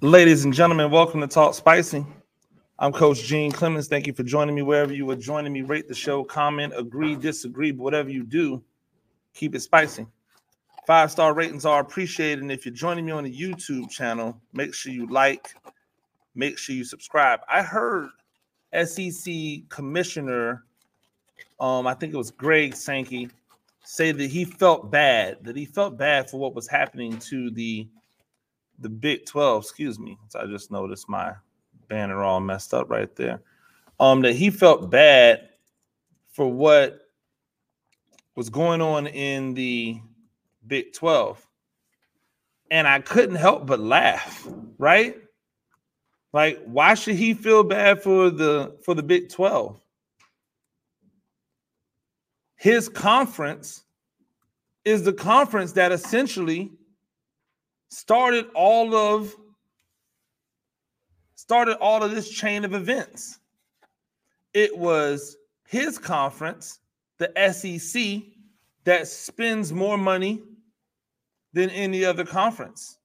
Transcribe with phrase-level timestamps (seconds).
[0.00, 2.06] Ladies and gentlemen, welcome to Talk Spicy.
[2.78, 3.88] I'm Coach Gene Clemens.
[3.88, 5.62] Thank you for joining me wherever you are joining me.
[5.62, 8.62] Rate the show, comment, agree, disagree, but whatever you do,
[9.32, 10.06] keep it spicy.
[10.86, 12.42] Five star ratings are appreciated.
[12.42, 15.54] And if you're joining me on the YouTube channel, make sure you like,
[16.36, 17.40] make sure you subscribe.
[17.48, 18.10] I heard
[18.84, 19.34] SEC
[19.70, 20.64] Commissioner,
[21.58, 23.28] um, I think it was Greg Sankey,
[23.84, 27.88] say that he felt bad, that he felt bad for what was happening to the
[28.80, 30.18] the Big 12, excuse me.
[30.28, 31.32] So I just noticed my
[31.88, 33.40] banner all messed up right there.
[34.00, 35.48] Um, that he felt bad
[36.32, 36.98] for what
[38.34, 40.00] was going on in the
[40.66, 41.46] Big 12.
[42.70, 44.48] And I couldn't help but laugh,
[44.78, 45.16] right?
[46.32, 49.80] Like, why should he feel bad for the for the Big 12?
[52.56, 53.84] His conference
[54.84, 56.70] is the conference that essentially
[57.88, 59.34] started all of
[61.34, 63.38] started all of this chain of events.
[64.54, 66.80] It was his conference,
[67.18, 68.22] the SEC,
[68.84, 70.42] that spends more money
[71.52, 72.98] than any other conference.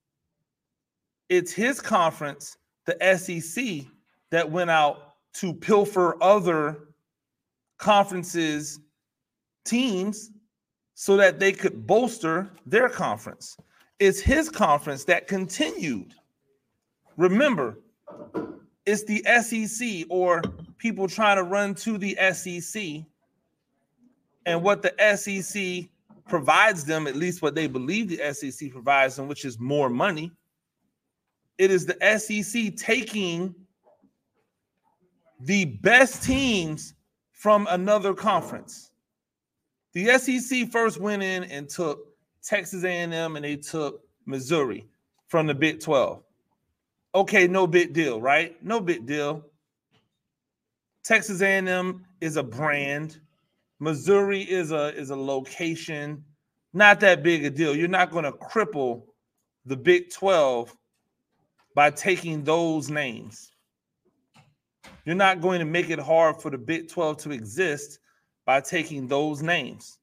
[1.27, 3.85] It's his conference, the SEC,
[4.31, 6.89] that went out to pilfer other
[7.77, 8.79] conferences'
[9.65, 10.31] teams
[10.93, 13.57] so that they could bolster their conference.
[13.99, 16.13] It's his conference that continued.
[17.17, 17.79] Remember,
[18.85, 20.41] it's the SEC or
[20.77, 23.03] people trying to run to the SEC
[24.45, 25.89] and what the SEC
[26.27, 30.31] provides them, at least what they believe the SEC provides them, which is more money.
[31.57, 33.53] It is the SEC taking
[35.41, 36.93] the best teams
[37.31, 38.88] from another conference.
[39.99, 41.99] The SEC first went in and took
[42.41, 44.87] Texas A&M and they took Missouri
[45.27, 46.23] from the Big 12.
[47.15, 48.55] Okay, no big deal, right?
[48.63, 49.43] No big deal.
[51.03, 53.19] Texas A&M is a brand.
[53.79, 56.23] Missouri is a is a location.
[56.71, 57.75] Not that big a deal.
[57.75, 59.03] You're not going to cripple
[59.65, 60.73] the Big 12
[61.75, 63.51] by taking those names.
[65.03, 67.98] You're not going to make it hard for the Big 12 to exist
[68.49, 69.99] by taking those names.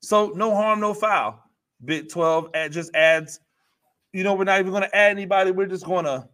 [0.00, 1.40] So no harm, no foul.
[1.84, 3.38] Big 12 just adds,
[4.12, 5.52] you know, we're not even going to add anybody.
[5.52, 6.28] We're just going to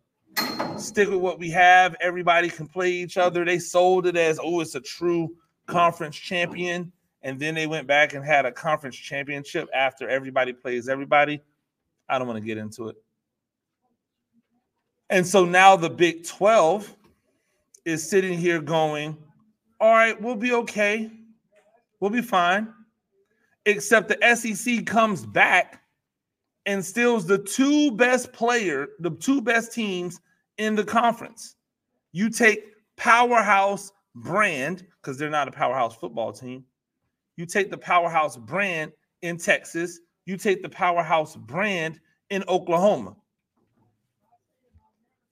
[0.78, 1.97] stick with what we have.
[2.00, 3.44] Everybody can play each other.
[3.44, 6.93] They sold it as, oh, it's a true conference champion.
[7.20, 11.43] And then they went back and had a conference championship after everybody plays everybody.
[12.09, 12.97] I don't want to get into it.
[15.10, 16.97] And so now the Big 12
[17.84, 19.15] is sitting here going,
[19.78, 21.10] all right, we'll be okay.
[22.00, 22.72] We'll be fine
[23.66, 25.83] except the SEC comes back
[26.66, 30.21] and steals the two best player, the two best teams
[30.59, 31.56] in the conference.
[32.12, 32.65] You take
[32.97, 36.65] powerhouse brand because they're not a powerhouse football team.
[37.37, 40.00] You take the powerhouse brand in Texas.
[40.27, 43.17] You take the powerhouse brand in Oklahoma.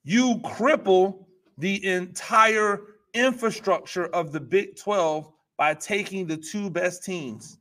[0.03, 1.25] You cripple
[1.57, 2.81] the entire
[3.13, 7.59] infrastructure of the Big 12 by taking the two best teams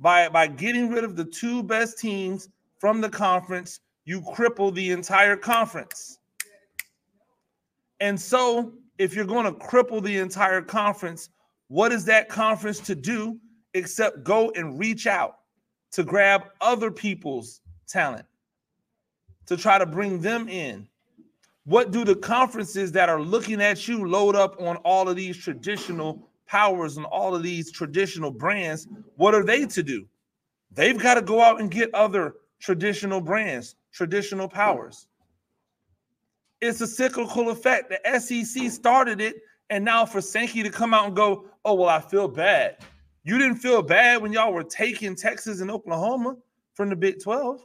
[0.00, 4.90] by by getting rid of the two best teams from the conference, you cripple the
[4.90, 6.18] entire conference.
[8.00, 11.30] And so, if you're going to cripple the entire conference,
[11.68, 13.38] what is that conference to do
[13.74, 15.38] except go and reach out
[15.92, 18.26] to grab other people's talent
[19.46, 20.86] to try to bring them in?
[21.64, 25.36] What do the conferences that are looking at you load up on all of these
[25.36, 28.86] traditional powers and all of these traditional brands,
[29.16, 30.06] what are they to do?
[30.70, 35.06] They've got to go out and get other traditional brands, traditional powers.
[36.60, 37.90] It's a cyclical effect.
[37.90, 39.36] The SEC started it,
[39.70, 42.78] and now for Sankey to come out and go, "Oh well, I feel bad."
[43.24, 46.36] You didn't feel bad when y'all were taking Texas and Oklahoma
[46.74, 47.60] from the Big 12.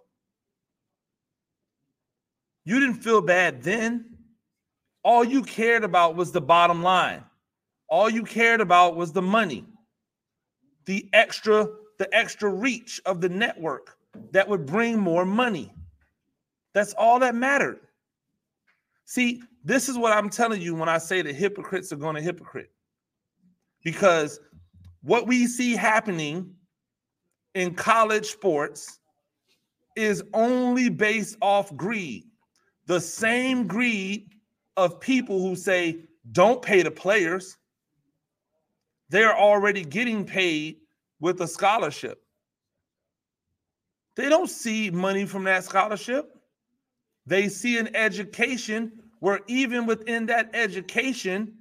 [2.66, 4.18] You didn't feel bad then.
[5.04, 7.24] All you cared about was the bottom line.
[7.92, 9.66] All you cared about was the money,
[10.86, 11.68] the extra,
[12.00, 13.98] the extra reach of the network
[14.32, 15.74] that would bring more money.
[16.74, 17.82] That's all that mattered.
[19.04, 22.22] See, this is what I'm telling you when I say the hypocrites are going to
[22.22, 22.72] hypocrite.
[23.84, 24.40] Because
[25.04, 26.56] what we see happening
[27.56, 29.00] in college sports
[29.98, 32.24] is only based off greed.
[32.86, 34.30] The same greed
[34.78, 37.58] of people who say, don't pay the players,
[39.12, 40.78] they're already getting paid
[41.20, 42.24] with a scholarship.
[44.16, 46.38] They don't see money from that scholarship.
[47.26, 51.54] They see an education where, even within that education,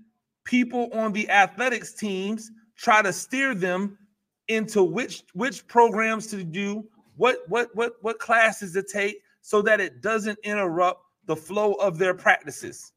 [0.44, 3.99] people on the athletics teams try to steer them
[4.47, 6.85] into which which programs to do,
[7.17, 11.99] what what what what classes to take, so that it doesn't interrupt the flow of
[11.99, 12.93] their practices.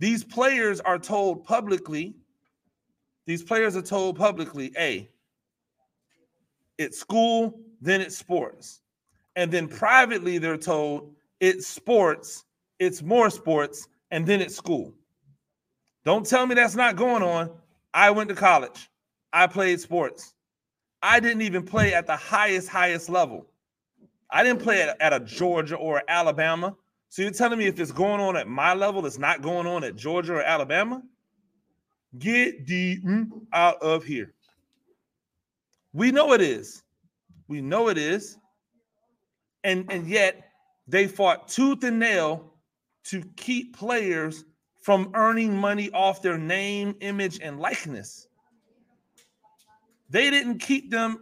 [0.00, 2.16] These players are told publicly,
[3.26, 5.10] these players are told publicly, hey,
[6.78, 8.80] it's school, then it's sports.
[9.36, 12.44] And then privately, they're told it's sports,
[12.78, 14.94] it's more sports, and then it's school.
[16.04, 17.50] Don't tell me that's not going on.
[17.92, 18.90] I went to college.
[19.32, 20.34] I played sports.
[21.02, 23.46] I didn't even play at the highest, highest level.
[24.30, 26.76] I didn't play at, at a Georgia or Alabama.
[27.08, 29.84] So you're telling me if it's going on at my level, it's not going on
[29.84, 31.02] at Georgia or Alabama?
[32.18, 34.32] Get the mm out of here.
[35.92, 36.82] We know it is.
[37.48, 38.38] We know it is.
[39.64, 40.50] And, and yet
[40.86, 42.52] they fought tooth and nail
[43.04, 44.44] to keep players
[44.82, 48.28] from earning money off their name, image, and likeness.
[50.10, 51.20] They didn't keep them,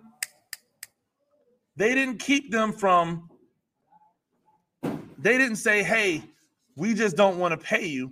[1.76, 3.30] they didn't keep them from,
[5.18, 6.24] they didn't say, hey,
[6.76, 8.10] we just don't want to pay you.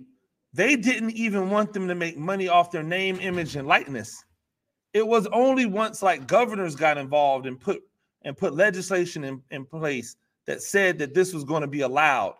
[0.53, 4.23] They didn't even want them to make money off their name, image, and likeness.
[4.93, 7.81] It was only once like governors got involved and put
[8.23, 10.15] and put legislation in, in place
[10.45, 12.35] that said that this was going to be allowed,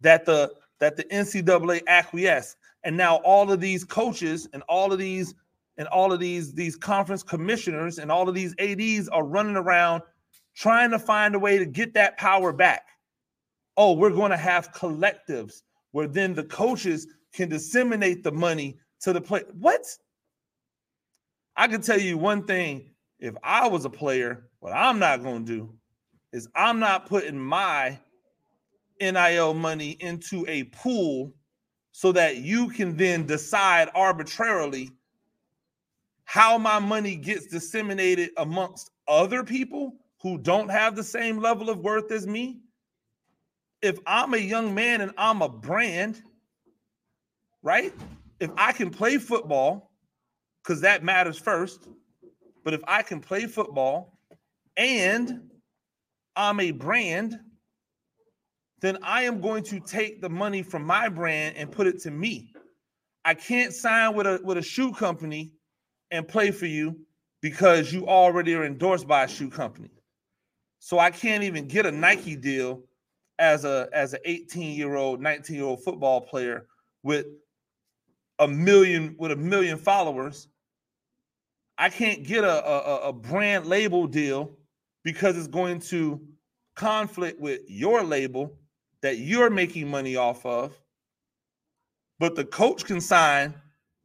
[0.00, 2.56] that the that the NCAA acquiesced.
[2.84, 5.34] And now all of these coaches and all of these
[5.76, 10.02] and all of these these conference commissioners and all of these ADs are running around
[10.54, 12.86] trying to find a way to get that power back.
[13.76, 15.62] Oh, we're going to have collectives
[15.92, 19.42] where then the coaches can disseminate the money to the play.
[19.58, 19.84] What?
[21.56, 22.90] I can tell you one thing.
[23.18, 25.74] If I was a player, what I'm not going to do
[26.32, 27.98] is I'm not putting my
[29.00, 31.32] NIL money into a pool
[31.92, 34.90] so that you can then decide arbitrarily
[36.24, 41.78] how my money gets disseminated amongst other people who don't have the same level of
[41.80, 42.60] worth as me.
[43.82, 46.22] If I'm a young man and I'm a brand,
[47.62, 47.92] right?
[48.40, 49.90] If I can play football,
[50.62, 51.88] because that matters first,
[52.64, 54.18] but if I can play football
[54.76, 55.50] and
[56.36, 57.38] I'm a brand,
[58.80, 62.10] then I am going to take the money from my brand and put it to
[62.10, 62.52] me.
[63.24, 65.52] I can't sign with a with a shoe company
[66.10, 66.98] and play for you
[67.40, 69.90] because you already are endorsed by a shoe company.
[70.80, 72.82] So I can't even get a Nike deal
[73.38, 76.66] as a as an 18 year old, 19 year old football player
[77.04, 77.26] with
[78.38, 80.48] a million with a million followers.
[81.78, 84.50] I can't get a, a, a brand label deal
[85.04, 86.20] because it's going to
[86.76, 88.56] conflict with your label
[89.02, 90.78] that you're making money off of,
[92.18, 93.54] but the coach can sign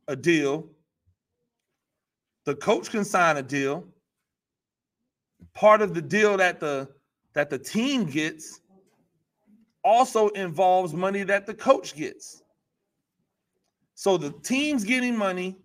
[0.08, 0.68] a deal.
[2.46, 3.86] The coach can sign a deal.
[5.54, 6.90] Part of the deal that the
[7.34, 8.62] that the team gets
[9.84, 12.42] also involves money that the coach gets.
[13.98, 15.56] So the team's getting money,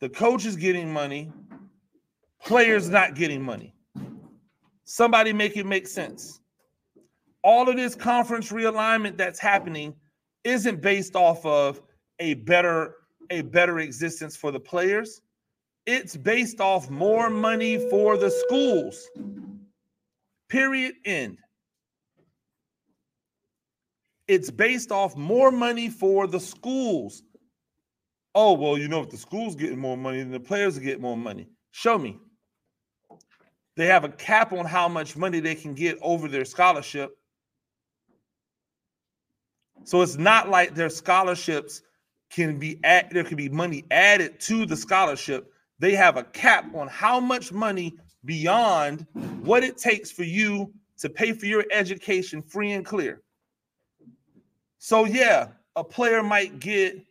[0.00, 1.30] the coach is getting money,
[2.44, 3.72] players not getting money.
[4.82, 6.40] Somebody make it make sense.
[7.44, 9.94] All of this conference realignment that's happening
[10.42, 11.80] isn't based off of
[12.18, 12.96] a better
[13.30, 15.20] a better existence for the players.
[15.86, 19.08] It's based off more money for the schools.
[20.48, 20.96] Period.
[21.04, 21.38] End.
[24.26, 27.22] It's based off more money for the schools
[28.34, 31.16] oh well you know if the schools getting more money then the players get more
[31.16, 32.18] money show me
[33.76, 37.16] they have a cap on how much money they can get over their scholarship
[39.84, 41.82] so it's not like their scholarships
[42.30, 45.52] can be at, there can be money added to the scholarship.
[45.78, 49.06] They have a cap on how much money beyond
[49.42, 53.22] what it takes for you to pay for your education free and clear.
[54.78, 57.04] So yeah, a player might get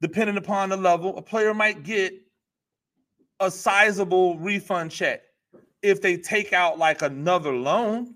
[0.00, 2.14] depending upon the level, a player might get
[3.40, 5.22] a sizable refund check
[5.82, 8.14] if they take out like another loan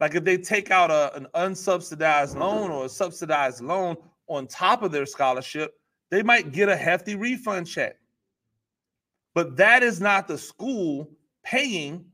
[0.00, 3.96] like if they take out a, an unsubsidized loan or a subsidized loan
[4.28, 5.74] on top of their scholarship,
[6.10, 7.96] they might get a hefty refund check.
[9.34, 11.10] But that is not the school
[11.44, 12.04] paying.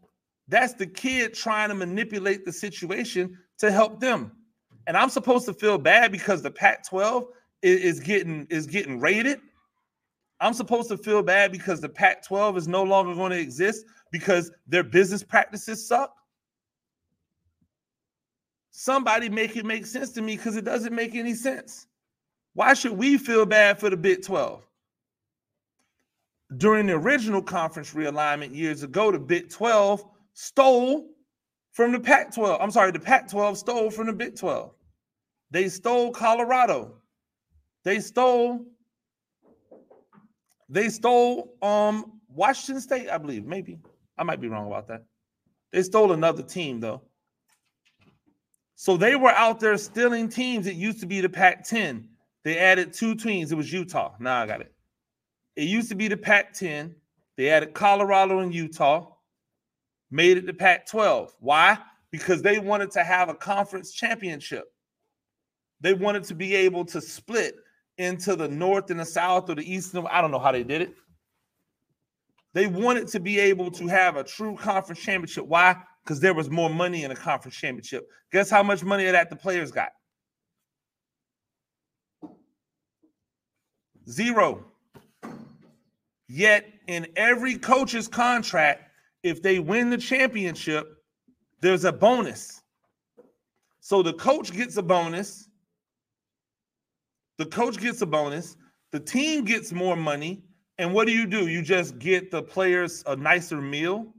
[0.49, 4.33] That's the kid trying to manipulate the situation to help them.
[4.87, 7.27] And I'm supposed to feel bad because the Pac-12
[7.65, 9.41] is, is getting is getting raided.
[10.41, 13.87] I'm supposed to feel bad because the Pac 12 is no longer going to exist
[14.13, 16.15] because their business practices suck?
[18.71, 21.87] Somebody make it make sense to me because it doesn't make any sense.
[22.53, 24.67] Why should we feel bad for the Big 12?
[26.59, 30.05] During the original conference realignment years ago, the Big 12
[30.35, 31.09] stole
[31.73, 32.61] from the Pac 12.
[32.61, 34.73] I'm sorry, the Pac 12 stole from the Big 12.
[35.51, 36.97] They stole Colorado.
[37.85, 38.65] They stole
[40.69, 43.45] they stole um Washington State, I believe.
[43.45, 43.79] Maybe.
[44.19, 45.05] I might be wrong about that.
[45.73, 47.03] They stole another team though.
[48.75, 50.67] So they were out there stealing teams.
[50.67, 52.09] It used to be the Pac 10.
[52.43, 53.53] They added two teams.
[53.53, 54.15] It was Utah.
[54.19, 54.75] Now I got it.
[55.57, 56.95] It used to be the Pac 10.
[57.37, 59.13] They added Colorado and Utah,
[60.11, 61.35] made it the Pac 12.
[61.41, 61.79] Why?
[62.11, 64.67] Because they wanted to have a conference championship.
[65.81, 67.57] They wanted to be able to split
[67.99, 69.95] into the north and the south or the east.
[69.97, 70.95] I don't know how they did it.
[72.53, 75.47] They wanted to be able to have a true conference championship.
[75.47, 75.77] Why?
[76.05, 78.09] Because there was more money in a conference championship.
[78.31, 79.91] Guess how much money that the players got?
[84.09, 84.67] Zero.
[86.29, 88.91] Yet in every coach's contract,
[89.23, 90.87] if they win the championship,
[91.61, 92.61] there's a bonus.
[93.81, 95.49] So the coach gets a bonus.
[97.39, 98.57] The coach gets a bonus.
[98.93, 100.43] The team gets more money.
[100.79, 101.47] And what do you do?
[101.47, 104.13] You just get the players a nicer meal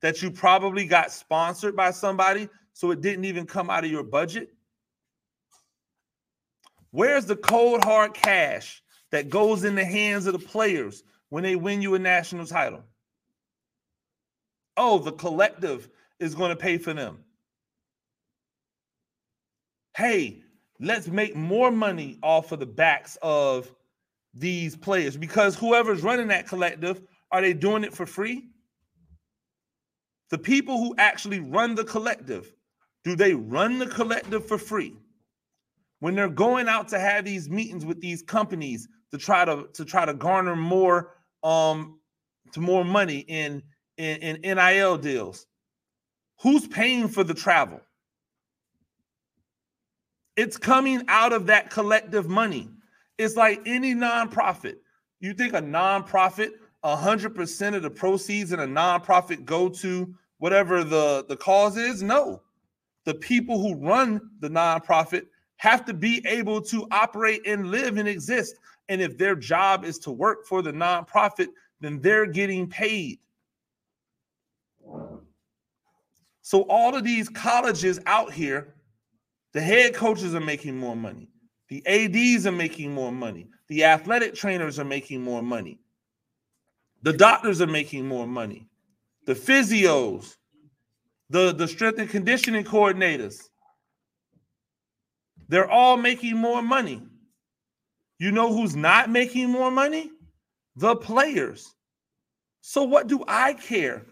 [0.00, 4.04] that you probably got sponsored by somebody, so it didn't even come out of your
[4.04, 4.50] budget.
[6.90, 11.56] Where's the cold hard cash that goes in the hands of the players when they
[11.56, 12.84] win you a national title?
[14.76, 15.88] Oh, the collective
[16.20, 17.18] is going to pay for them.
[19.96, 20.42] Hey,
[20.80, 23.72] let's make more money off of the backs of
[24.34, 28.48] these players because whoever's running that collective, are they doing it for free?
[30.30, 32.52] The people who actually run the collective,
[33.04, 34.94] do they run the collective for free?
[36.00, 39.84] When they're going out to have these meetings with these companies to try to to
[39.84, 42.00] try to garner more um
[42.52, 43.62] to more money in
[43.96, 45.46] in, in NIL deals,
[46.40, 47.80] who's paying for the travel?
[50.36, 52.68] It's coming out of that collective money.
[53.18, 54.76] It's like any nonprofit.
[55.20, 56.50] You think a nonprofit,
[56.84, 62.02] 100% of the proceeds in a nonprofit go to whatever the, the cause is?
[62.02, 62.42] No.
[63.04, 65.26] The people who run the nonprofit
[65.56, 68.56] have to be able to operate and live and exist.
[68.88, 71.48] And if their job is to work for the nonprofit,
[71.80, 73.18] then they're getting paid.
[76.42, 78.75] So all of these colleges out here
[79.56, 81.30] the head coaches are making more money.
[81.70, 83.48] The ADs are making more money.
[83.68, 85.78] The athletic trainers are making more money.
[87.00, 88.68] The doctors are making more money.
[89.24, 90.36] The physios,
[91.30, 93.44] the, the strength and conditioning coordinators,
[95.48, 97.02] they're all making more money.
[98.18, 100.10] You know who's not making more money?
[100.76, 101.74] The players.
[102.60, 104.04] So, what do I care?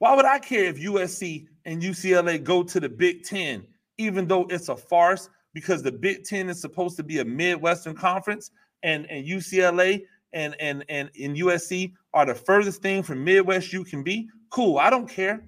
[0.00, 3.66] Why would I care if USC and UCLA go to the Big Ten
[4.02, 7.94] even though it's a farce because the Big Ten is supposed to be a Midwestern
[7.94, 8.50] conference,
[8.82, 13.84] and and UCLA and and and in USC are the furthest thing from Midwest you
[13.84, 14.28] can be.
[14.50, 15.44] Cool, I don't care.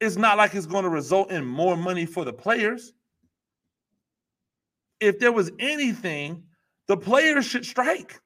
[0.00, 2.92] It's not like it's going to result in more money for the players.
[5.00, 6.42] If there was anything,
[6.88, 8.20] the players should strike.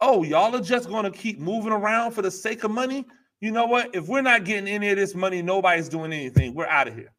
[0.00, 3.06] Oh, y'all are just going to keep moving around for the sake of money.
[3.40, 3.94] You know what?
[3.94, 6.54] If we're not getting any of this money, nobody's doing anything.
[6.54, 7.12] We're out of here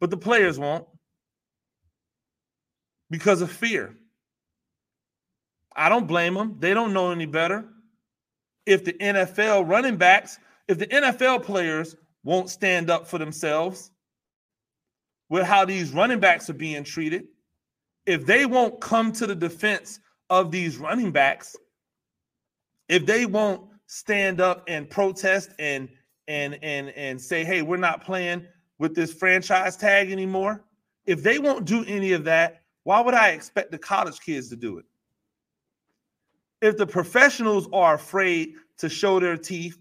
[0.00, 0.86] but the players won't
[3.10, 3.94] because of fear.
[5.74, 6.56] I don't blame them.
[6.58, 7.64] They don't know any better.
[8.64, 10.38] If the NFL running backs,
[10.68, 13.90] if the NFL players won't stand up for themselves
[15.28, 17.26] with how these running backs are being treated,
[18.06, 20.00] if they won't come to the defense
[20.30, 21.54] of these running backs,
[22.88, 25.88] if they won't stand up and protest and
[26.28, 28.46] and and and say, "Hey, we're not playing
[28.78, 30.64] with this franchise tag anymore.
[31.06, 34.56] If they won't do any of that, why would I expect the college kids to
[34.56, 34.84] do it?
[36.62, 39.78] If the professionals are afraid to show their teeth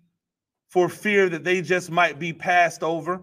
[0.69, 3.21] for fear that they just might be passed over,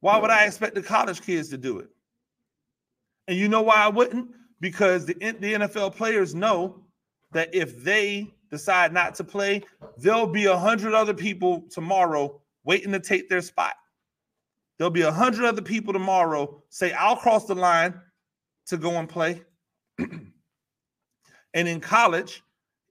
[0.00, 1.88] why would I expect the college kids to do it?
[3.26, 4.30] And you know why I wouldn't?
[4.60, 6.82] Because the, the NFL players know
[7.32, 9.62] that if they decide not to play,
[9.96, 13.74] there'll be a hundred other people tomorrow waiting to take their spot.
[14.78, 18.00] There'll be a hundred other people tomorrow say, I'll cross the line
[18.66, 19.42] to go and play.
[19.98, 20.32] and
[21.54, 22.42] in college,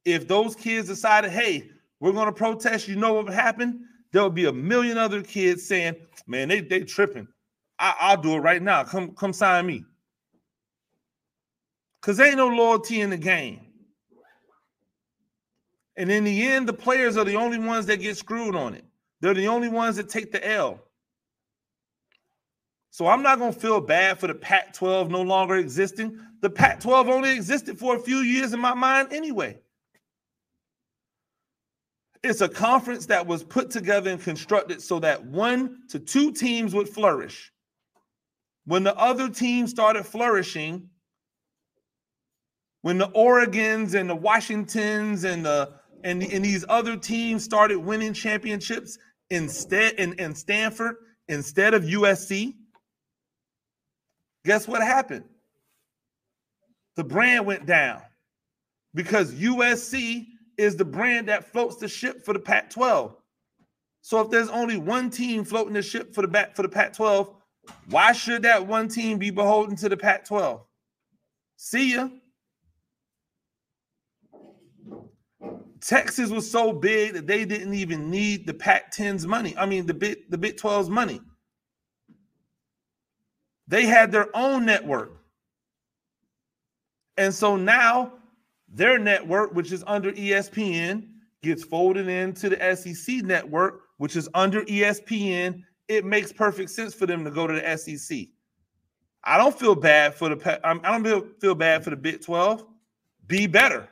[0.06, 3.86] if those kids decided, hey, we're going to protest, you know what would happen?
[4.12, 5.96] There'll be a million other kids saying,
[6.28, 7.28] man, they they tripping.
[7.80, 8.84] I, will do it right now.
[8.84, 9.84] Come come sign me.
[12.02, 13.62] Cause there ain't no loyalty in the game.
[15.96, 18.84] And in the end, the players are the only ones that get screwed on it.
[19.22, 20.82] They're the only ones that take the L.
[22.94, 26.20] So I'm not going to feel bad for the Pac 12 no longer existing.
[26.42, 29.58] The Pac 12 only existed for a few years in my mind anyway.
[32.22, 36.76] It's a conference that was put together and constructed so that one to two teams
[36.76, 37.52] would flourish.
[38.66, 40.88] When the other teams started flourishing,
[42.84, 45.72] when the Oregons and the Washingtons and the
[46.04, 49.00] and, and these other teams started winning championships
[49.32, 50.98] instead in, in Stanford
[51.28, 52.54] instead of USC,
[54.46, 55.26] guess what happened?
[56.96, 58.02] The brand went down
[58.94, 63.16] because USC is the brand that floats the ship for the Pac 12.
[64.02, 66.94] So if there's only one team floating the ship for the back for the Pac
[66.94, 67.34] 12,
[67.90, 70.62] why should that one team be beholden to the Pac 12?
[71.56, 72.10] See ya.
[75.80, 79.56] Texas was so big that they didn't even need the Pac 10's money.
[79.58, 81.22] I mean, the Big the Big 12's money.
[83.74, 85.14] They had their own network.
[87.18, 88.14] And so now
[88.72, 91.08] their network, which is under ESPN,
[91.42, 95.64] gets folded into the SEC network, which is under ESPN.
[95.88, 98.28] It makes perfect sense for them to go to the SEC.
[99.24, 102.64] I don't feel bad for the I don't feel bad for the Big 12.
[103.26, 103.90] Be better.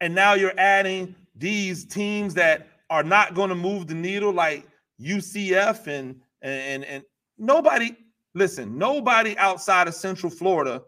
[0.00, 4.66] And now you're adding these teams that are not going to move the needle like
[5.00, 7.02] UCF and and and
[7.38, 7.96] nobody
[8.34, 10.82] listen, nobody outside of Central Florida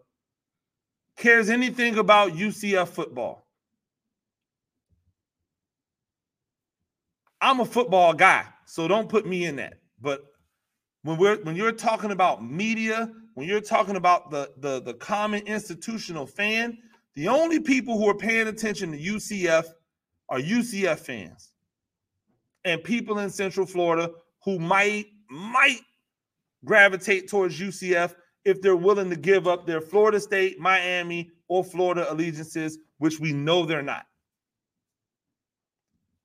[1.16, 3.46] cares anything about UCF football.
[7.40, 9.75] I'm a football guy, so don't put me in that.
[10.00, 10.25] But
[11.02, 15.47] when we're when you're talking about media, when you're talking about the the the common
[15.47, 16.78] institutional fan,
[17.14, 19.64] the only people who are paying attention to UCF
[20.28, 21.52] are UCF fans
[22.64, 24.10] and people in Central Florida
[24.45, 25.80] who might might
[26.65, 32.10] gravitate towards UCF if they're willing to give up their Florida State, Miami, or Florida
[32.10, 34.04] allegiances, which we know they're not.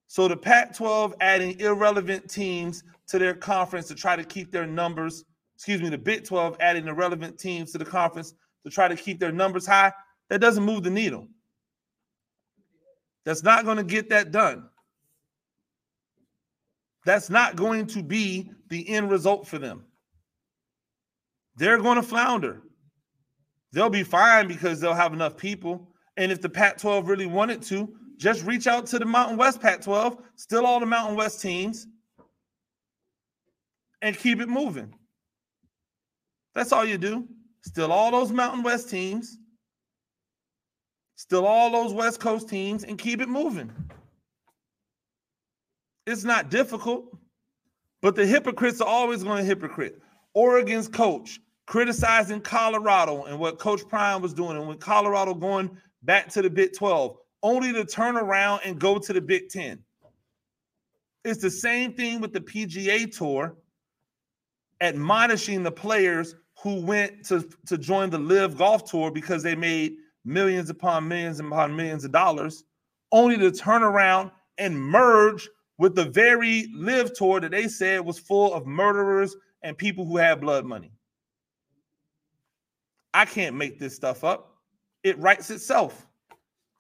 [0.08, 4.68] So the Pac 12 adding irrelevant teams to their conference to try to keep their
[4.68, 5.24] numbers,
[5.56, 8.34] excuse me, the Big 12 adding irrelevant teams to the conference
[8.66, 9.92] to try to keep their numbers high
[10.30, 11.28] that doesn't move the needle.
[13.26, 14.70] That's not going to get that done.
[17.06, 19.86] That's not going to be the end result for them.
[21.56, 22.62] They're going to flounder.
[23.74, 25.90] They'll be fine because they'll have enough people.
[26.18, 29.62] And if the Pac 12 really wanted to, just reach out to the Mountain West
[29.62, 31.88] Pac 12, still all the Mountain West teams,
[34.02, 34.94] and keep it moving.
[36.54, 37.28] That's all you do.
[37.64, 39.38] Still all those Mountain West teams,
[41.16, 43.72] still all those West Coast teams, and keep it moving.
[46.08, 47.16] It's not difficult,
[48.02, 50.02] but the hypocrites are always going to hypocrite.
[50.34, 56.28] Oregon's coach criticizing Colorado and what Coach Prime was doing, and when Colorado going back
[56.30, 59.80] to the Big 12, only to turn around and go to the Big 10.
[61.24, 63.56] It's the same thing with the PGA Tour
[64.82, 69.98] admonishing the players who went to, to join the LIV Golf Tour because they made
[70.26, 72.64] millions upon millions upon millions of dollars,
[73.12, 75.48] only to turn around and merge
[75.82, 80.16] with the very LIV tour that they said was full of murderers and people who
[80.16, 80.92] had blood money.
[83.16, 84.58] I can't make this stuff up.
[85.04, 86.06] It writes itself.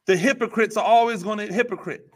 [0.06, 2.12] The hypocrites are always going to hypocrite.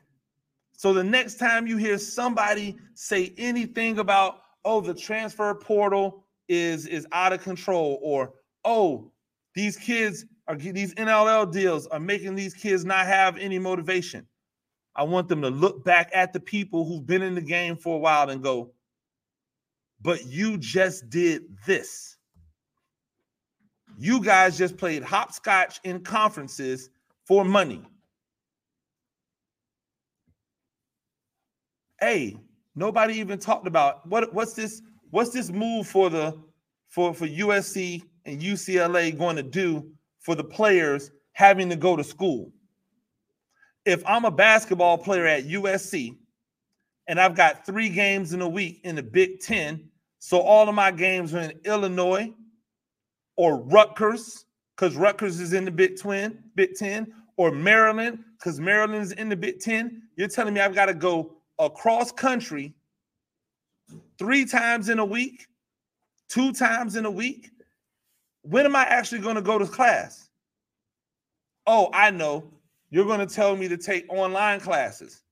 [0.77, 6.85] So the next time you hear somebody say anything about, oh, the transfer portal is
[6.85, 9.11] is out of control, or oh,
[9.55, 14.27] these kids are these NIL deals are making these kids not have any motivation.
[14.95, 17.95] I want them to look back at the people who've been in the game for
[17.95, 18.71] a while and go,
[20.01, 22.17] but you just did this.
[23.97, 26.89] You guys just played hopscotch in conferences
[27.25, 27.81] for money.
[31.99, 32.37] Hey,
[32.75, 34.81] nobody even talked about what what's this
[35.11, 36.37] what's this move for the
[36.89, 42.03] for for USC and UCLA going to do for the players having to go to
[42.03, 42.51] school.
[43.85, 46.17] If I'm a basketball player at USC
[47.07, 50.73] and I've got three games in a week in the Big Ten, so all of
[50.73, 52.33] my games are in Illinois
[53.37, 54.45] or Rutgers
[54.75, 59.29] because Rutgers is in the Big Twin, Big Ten, or Maryland because Maryland is in
[59.29, 60.03] the Big Ten.
[60.15, 62.73] You're telling me I've got to go across country
[64.17, 65.47] three times in a week,
[66.27, 67.51] two times in a week.
[68.41, 70.29] When am I actually going to go to class?
[71.67, 72.51] Oh, I know.
[72.89, 75.23] You're going to tell me to take online classes.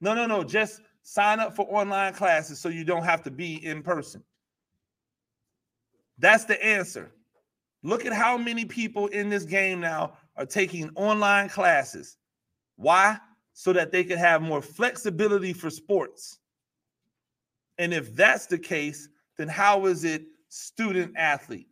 [0.00, 0.44] No, no, no.
[0.44, 4.22] Just sign up for online classes so you don't have to be in person.
[6.18, 7.12] That's the answer.
[7.82, 12.16] Look at how many people in this game now are taking online classes.
[12.76, 13.18] Why?
[13.52, 16.38] So that they can have more flexibility for sports.
[17.78, 21.68] And if that's the case, then how is it student athlete?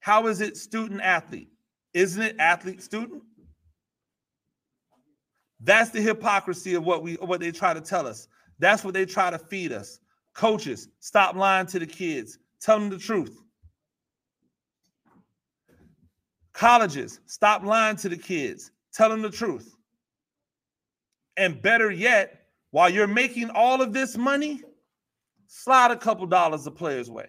[0.00, 1.48] How is it student athlete?
[1.94, 3.22] Isn't it athlete student?
[5.60, 8.28] That's the hypocrisy of what we what they try to tell us.
[8.58, 10.00] That's what they try to feed us.
[10.34, 12.38] Coaches, stop lying to the kids.
[12.60, 13.40] Tell them the truth.
[16.52, 18.70] Colleges, stop lying to the kids.
[18.92, 19.76] Tell them the truth.
[21.36, 24.62] And better yet, while you're making all of this money,
[25.46, 27.28] slide a couple dollars a player's way.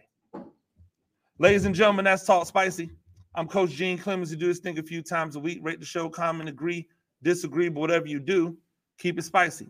[1.39, 2.89] Ladies and gentlemen, that's Talk Spicy.
[3.35, 4.31] I'm Coach Gene Clemens.
[4.31, 5.59] You do this thing a few times a week.
[5.61, 6.87] Rate the show, comment, agree,
[7.23, 8.57] disagree, but whatever you do,
[8.97, 9.67] keep it spicy.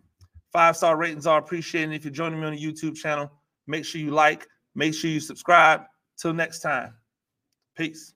[0.51, 1.93] Five star ratings are appreciated.
[1.93, 3.31] If you're joining me on the YouTube channel,
[3.67, 5.81] make sure you like, make sure you subscribe.
[6.17, 6.95] Till next time,
[7.75, 8.13] peace.